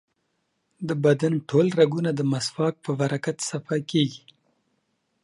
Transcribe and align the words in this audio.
د 0.87 0.89
بدن 1.05 1.33
ټول 1.49 1.67
رګونه 1.79 2.11
د 2.15 2.21
مسواک 2.31 2.75
په 2.85 2.91
برکت 3.01 3.37
صفا 3.49 3.77
کېږي. 3.91 4.23